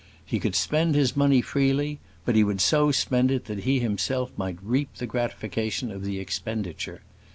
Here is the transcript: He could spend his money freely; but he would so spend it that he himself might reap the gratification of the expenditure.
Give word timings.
He 0.25 0.39
could 0.39 0.55
spend 0.55 0.95
his 0.95 1.15
money 1.15 1.41
freely; 1.43 1.99
but 2.25 2.35
he 2.35 2.43
would 2.43 2.59
so 2.59 2.91
spend 2.91 3.29
it 3.29 3.45
that 3.45 3.65
he 3.65 3.79
himself 3.79 4.31
might 4.35 4.57
reap 4.63 4.95
the 4.95 5.05
gratification 5.05 5.91
of 5.91 6.03
the 6.03 6.17
expenditure. 6.19 7.03